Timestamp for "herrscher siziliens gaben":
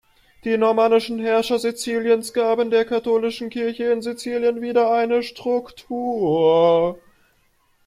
1.19-2.71